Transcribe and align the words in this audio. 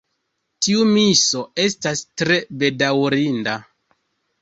Tiu 0.67 0.85
miso 0.93 1.45
estas 1.67 2.03
tre 2.25 2.41
bedaŭrinda. 2.65 3.59